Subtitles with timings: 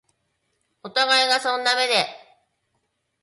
[0.81, 1.93] お互いがそんな目で